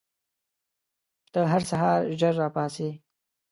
ته 1.31 1.39
هر 1.51 1.61
سهار 1.69 1.99
ژر 2.19 2.33
راپاڅې؟ 2.41 2.89